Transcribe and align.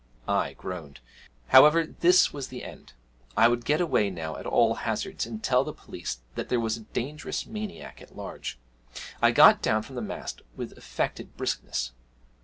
I 0.27 0.53
groaned. 0.53 0.99
However, 1.49 1.85
this 1.85 2.33
was 2.33 2.47
the 2.47 2.63
end; 2.63 2.93
I 3.37 3.47
would 3.47 3.63
get 3.65 3.79
away 3.79 4.09
now 4.09 4.35
at 4.35 4.47
all 4.47 4.73
hazards, 4.73 5.27
and 5.27 5.43
tell 5.43 5.63
the 5.63 5.73
police 5.75 6.21
that 6.33 6.49
there 6.49 6.59
was 6.59 6.75
a 6.75 6.79
dangerous 6.89 7.45
maniac 7.45 8.01
at 8.01 8.15
large. 8.15 8.57
I 9.21 9.29
got 9.29 9.61
down 9.61 9.83
from 9.83 9.93
the 9.93 10.01
mast 10.01 10.41
with 10.55 10.75
affected 10.75 11.37
briskness. 11.37 11.91